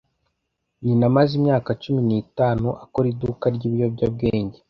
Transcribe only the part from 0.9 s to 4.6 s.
amaze imyaka cumi n'itanu akora iduka ryibiyobyabwenge